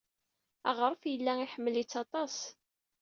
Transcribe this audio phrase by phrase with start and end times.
[0.69, 2.35] Aɣref yella iḥemmel-itt aṭas.